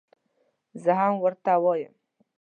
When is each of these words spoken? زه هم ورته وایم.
زه 0.83 0.91
هم 0.99 1.13
ورته 1.23 1.51
وایم. 1.63 1.93